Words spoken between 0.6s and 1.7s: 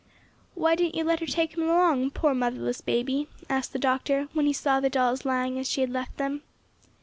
didn't you let her take them